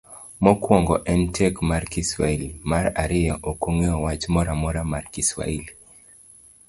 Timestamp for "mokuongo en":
0.43-1.21